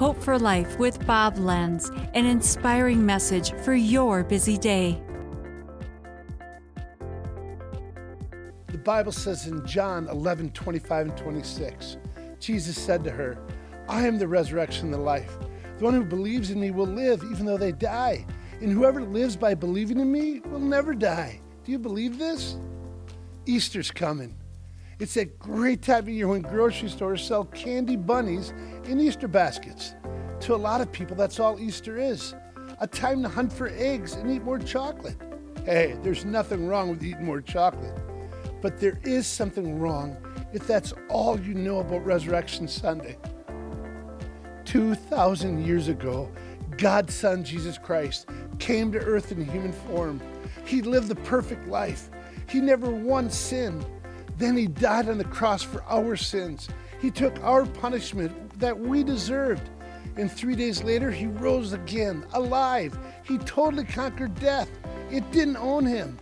Hope 0.00 0.22
for 0.22 0.38
Life 0.38 0.78
with 0.78 1.06
Bob 1.06 1.36
Lenz, 1.36 1.90
an 2.14 2.24
inspiring 2.24 3.04
message 3.04 3.52
for 3.56 3.74
your 3.74 4.24
busy 4.24 4.56
day. 4.56 4.98
The 8.68 8.78
Bible 8.78 9.12
says 9.12 9.46
in 9.46 9.66
John 9.66 10.08
11 10.08 10.52
25 10.52 11.08
and 11.08 11.16
26, 11.18 11.98
Jesus 12.40 12.78
said 12.78 13.04
to 13.04 13.10
her, 13.10 13.36
I 13.90 14.06
am 14.06 14.16
the 14.16 14.26
resurrection 14.26 14.86
and 14.86 14.94
the 14.94 14.98
life. 14.98 15.36
The 15.76 15.84
one 15.84 15.92
who 15.92 16.04
believes 16.06 16.50
in 16.50 16.58
me 16.58 16.70
will 16.70 16.86
live 16.86 17.22
even 17.30 17.44
though 17.44 17.58
they 17.58 17.72
die. 17.72 18.24
And 18.62 18.72
whoever 18.72 19.02
lives 19.02 19.36
by 19.36 19.52
believing 19.52 20.00
in 20.00 20.10
me 20.10 20.40
will 20.46 20.60
never 20.60 20.94
die. 20.94 21.42
Do 21.66 21.72
you 21.72 21.78
believe 21.78 22.16
this? 22.16 22.56
Easter's 23.44 23.90
coming. 23.90 24.34
It's 25.00 25.16
a 25.16 25.24
great 25.24 25.80
time 25.80 26.00
of 26.00 26.08
year 26.10 26.28
when 26.28 26.42
grocery 26.42 26.90
stores 26.90 27.24
sell 27.24 27.46
candy 27.46 27.96
bunnies 27.96 28.52
in 28.84 29.00
Easter 29.00 29.28
baskets. 29.28 29.94
To 30.40 30.54
a 30.54 30.56
lot 30.56 30.82
of 30.82 30.92
people, 30.92 31.16
that's 31.16 31.40
all 31.40 31.58
Easter 31.58 31.96
is 31.96 32.34
a 32.80 32.86
time 32.86 33.22
to 33.22 33.28
hunt 33.28 33.50
for 33.50 33.68
eggs 33.68 34.12
and 34.14 34.30
eat 34.30 34.42
more 34.42 34.58
chocolate. 34.58 35.16
Hey, 35.64 35.96
there's 36.02 36.26
nothing 36.26 36.66
wrong 36.66 36.90
with 36.90 37.02
eating 37.02 37.24
more 37.24 37.40
chocolate. 37.40 37.98
But 38.60 38.78
there 38.78 39.00
is 39.02 39.26
something 39.26 39.78
wrong 39.78 40.18
if 40.52 40.66
that's 40.66 40.92
all 41.08 41.40
you 41.40 41.54
know 41.54 41.78
about 41.78 42.04
Resurrection 42.04 42.68
Sunday. 42.68 43.16
2,000 44.66 45.64
years 45.64 45.88
ago, 45.88 46.30
God's 46.76 47.14
Son, 47.14 47.42
Jesus 47.42 47.78
Christ, 47.78 48.28
came 48.58 48.92
to 48.92 48.98
earth 48.98 49.32
in 49.32 49.46
human 49.46 49.72
form. 49.72 50.20
He 50.66 50.82
lived 50.82 51.08
the 51.08 51.14
perfect 51.14 51.68
life. 51.68 52.10
He 52.50 52.60
never 52.60 52.90
once 52.90 53.34
sinned. 53.34 53.86
Then 54.40 54.56
he 54.56 54.68
died 54.68 55.10
on 55.10 55.18
the 55.18 55.24
cross 55.24 55.62
for 55.62 55.84
our 55.84 56.16
sins. 56.16 56.70
He 56.98 57.10
took 57.10 57.38
our 57.44 57.66
punishment 57.66 58.58
that 58.58 58.76
we 58.78 59.04
deserved. 59.04 59.68
And 60.16 60.32
three 60.32 60.56
days 60.56 60.82
later, 60.82 61.10
he 61.10 61.26
rose 61.26 61.74
again, 61.74 62.24
alive. 62.32 62.98
He 63.22 63.36
totally 63.36 63.84
conquered 63.84 64.34
death. 64.40 64.70
It 65.10 65.30
didn't 65.30 65.58
own 65.58 65.84
him. 65.84 66.16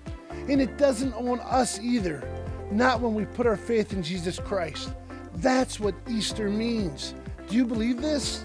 And 0.48 0.60
it 0.60 0.76
doesn't 0.76 1.14
own 1.14 1.38
us 1.38 1.78
either. 1.78 2.28
Not 2.72 3.00
when 3.00 3.14
we 3.14 3.24
put 3.24 3.46
our 3.46 3.56
faith 3.56 3.92
in 3.92 4.02
Jesus 4.02 4.40
Christ. 4.40 4.92
That's 5.36 5.78
what 5.78 5.94
Easter 6.08 6.50
means. 6.50 7.14
Do 7.48 7.54
you 7.54 7.64
believe 7.64 8.02
this? 8.02 8.44